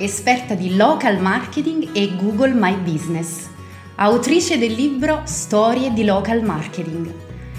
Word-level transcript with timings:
esperta 0.00 0.54
di 0.54 0.76
local 0.76 1.20
marketing 1.20 1.90
e 1.92 2.16
Google 2.16 2.54
My 2.54 2.74
Business, 2.76 3.50
autrice 3.96 4.56
del 4.56 4.72
libro 4.72 5.20
Storie 5.24 5.92
di 5.92 6.04
local 6.04 6.42
marketing. 6.42 7.12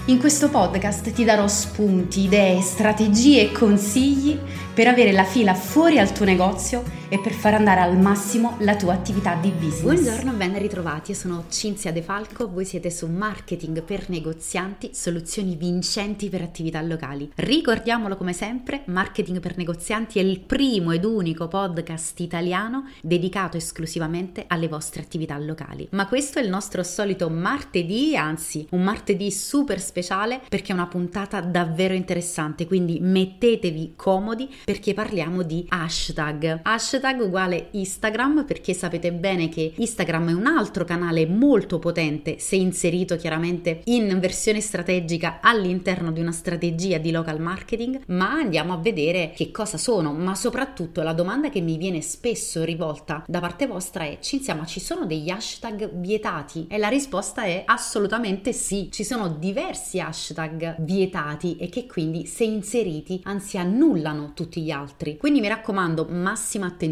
In 0.06 0.18
questo 0.18 0.48
podcast 0.48 1.12
ti 1.12 1.22
darò 1.22 1.46
spunti, 1.46 2.22
idee, 2.22 2.60
strategie 2.60 3.42
e 3.42 3.52
consigli 3.52 4.36
per 4.74 4.88
avere 4.88 5.12
la 5.12 5.22
fila 5.22 5.54
fuori 5.54 6.00
al 6.00 6.10
tuo 6.10 6.24
negozio 6.24 6.82
e 7.12 7.18
per 7.18 7.32
far 7.32 7.52
andare 7.52 7.80
al 7.80 7.98
massimo 7.98 8.56
la 8.60 8.74
tua 8.74 8.94
attività 8.94 9.34
di 9.34 9.50
business. 9.50 9.82
Buongiorno, 9.82 10.32
ben 10.32 10.58
ritrovati. 10.58 11.10
Io 11.10 11.16
sono 11.18 11.44
Cinzia 11.50 11.92
De 11.92 12.00
Falco, 12.00 12.48
voi 12.48 12.64
siete 12.64 12.90
su 12.90 13.06
Marketing 13.06 13.82
per 13.82 14.08
negozianti, 14.08 14.92
soluzioni 14.94 15.54
vincenti 15.54 16.30
per 16.30 16.40
attività 16.40 16.80
locali. 16.80 17.30
Ricordiamolo 17.34 18.16
come 18.16 18.32
sempre, 18.32 18.84
Marketing 18.86 19.40
per 19.40 19.58
negozianti 19.58 20.20
è 20.20 20.22
il 20.22 20.40
primo 20.40 20.92
ed 20.92 21.04
unico 21.04 21.48
podcast 21.48 22.18
italiano 22.20 22.88
dedicato 23.02 23.58
esclusivamente 23.58 24.44
alle 24.46 24.68
vostre 24.68 25.02
attività 25.02 25.36
locali. 25.36 25.88
Ma 25.90 26.06
questo 26.06 26.38
è 26.38 26.42
il 26.42 26.48
nostro 26.48 26.82
solito 26.82 27.28
martedì, 27.28 28.16
anzi, 28.16 28.66
un 28.70 28.82
martedì 28.82 29.30
super 29.30 29.82
speciale 29.82 30.40
perché 30.48 30.72
è 30.72 30.74
una 30.74 30.86
puntata 30.86 31.42
davvero 31.42 31.92
interessante, 31.92 32.66
quindi 32.66 33.00
mettetevi 33.02 33.92
comodi 33.96 34.48
perché 34.64 34.94
parliamo 34.94 35.42
di 35.42 35.66
hashtag. 35.68 36.60
Hashtag 36.62 37.00
uguale 37.10 37.68
Instagram 37.72 38.44
perché 38.44 38.74
sapete 38.74 39.12
bene 39.12 39.48
che 39.48 39.72
Instagram 39.76 40.30
è 40.30 40.32
un 40.32 40.46
altro 40.46 40.84
canale 40.84 41.26
molto 41.26 41.78
potente 41.78 42.38
se 42.38 42.56
inserito 42.56 43.16
chiaramente 43.16 43.82
in 43.84 44.18
versione 44.20 44.60
strategica 44.60 45.40
all'interno 45.40 46.12
di 46.12 46.20
una 46.20 46.32
strategia 46.32 46.98
di 46.98 47.10
local 47.10 47.40
marketing, 47.40 48.02
ma 48.06 48.30
andiamo 48.32 48.72
a 48.72 48.78
vedere 48.78 49.32
che 49.34 49.50
cosa 49.50 49.78
sono, 49.78 50.12
ma 50.12 50.34
soprattutto 50.34 51.02
la 51.02 51.12
domanda 51.12 51.48
che 51.48 51.60
mi 51.60 51.76
viene 51.76 52.00
spesso 52.00 52.64
rivolta 52.64 53.24
da 53.26 53.40
parte 53.40 53.66
vostra 53.66 54.04
è 54.04 54.18
Cinzia 54.20 54.54
ma 54.54 54.64
ci 54.64 54.80
sono 54.80 55.06
degli 55.06 55.30
hashtag 55.30 55.90
vietati? 55.94 56.66
E 56.68 56.78
la 56.78 56.88
risposta 56.88 57.42
è 57.42 57.62
assolutamente 57.66 58.52
sì, 58.52 58.88
ci 58.92 59.04
sono 59.04 59.28
diversi 59.28 60.00
hashtag 60.00 60.76
vietati 60.80 61.56
e 61.56 61.68
che 61.68 61.86
quindi 61.86 62.26
se 62.26 62.44
inseriti 62.44 63.20
anzi 63.24 63.58
annullano 63.58 64.32
tutti 64.34 64.62
gli 64.62 64.70
altri. 64.70 65.16
Quindi 65.16 65.40
mi 65.40 65.48
raccomando, 65.48 66.06
massima 66.08 66.66
attenzione, 66.66 66.90